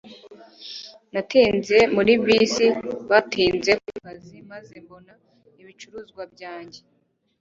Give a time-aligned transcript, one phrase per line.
[1.13, 2.67] natinze muri bisi,
[3.09, 5.11] natinze ku kazi, maze mbona
[5.61, 6.79] ibicuruzwa byanjye